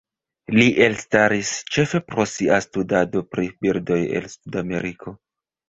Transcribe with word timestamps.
Li 0.53 0.63
elstaris 0.85 1.51
ĉefe 1.77 2.01
pro 2.09 2.25
sia 2.33 2.59
studado 2.69 3.23
pri 3.37 3.47
birdoj 3.69 4.01
el 4.21 4.29
Sudameriko. 4.35 5.19